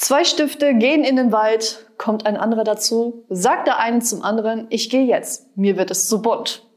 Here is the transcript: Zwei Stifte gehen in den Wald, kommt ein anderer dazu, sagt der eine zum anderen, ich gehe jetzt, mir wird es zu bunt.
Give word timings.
Zwei 0.00 0.22
Stifte 0.22 0.76
gehen 0.76 1.02
in 1.02 1.16
den 1.16 1.32
Wald, 1.32 1.90
kommt 1.98 2.24
ein 2.24 2.36
anderer 2.36 2.62
dazu, 2.62 3.24
sagt 3.30 3.66
der 3.66 3.78
eine 3.78 3.98
zum 3.98 4.22
anderen, 4.22 4.68
ich 4.70 4.90
gehe 4.90 5.04
jetzt, 5.04 5.56
mir 5.56 5.76
wird 5.76 5.90
es 5.90 6.08
zu 6.08 6.22
bunt. 6.22 6.67